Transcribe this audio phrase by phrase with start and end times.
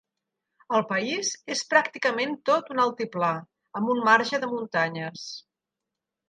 [0.77, 3.29] El país és pràcticament tot un altiplà
[3.81, 5.29] amb un marge de muntanyes.